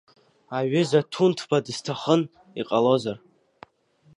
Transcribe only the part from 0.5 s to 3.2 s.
Аҩыза Ҭунҭба дысҭахын, иҟалозар?